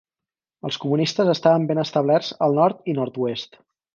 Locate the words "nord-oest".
3.03-3.63